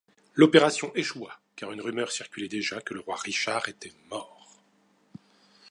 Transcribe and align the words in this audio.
L'opération 0.33 0.91
échoua 0.95 1.39
car 1.55 1.71
une 1.73 1.81
rumeur 1.81 2.11
circulait 2.11 2.47
déjà 2.47 2.81
que 2.81 2.95
le 2.95 3.01
roi 3.01 3.17
Richard 3.17 3.69
était 3.69 3.93
mort. 4.09 4.57